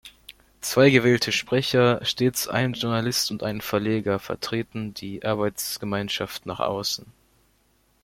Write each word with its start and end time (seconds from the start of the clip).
Zwei 0.61 0.89
gewählte 0.89 1.31
Sprecher, 1.31 2.03
stets 2.03 2.47
ein 2.47 2.73
Journalist 2.73 3.29
und 3.29 3.43
ein 3.43 3.61
Verleger, 3.61 4.17
vertreten 4.17 4.95
die 4.95 5.23
Arbeitsgemeinschaft 5.23 6.47
nach 6.47 6.59
außen. 6.59 7.05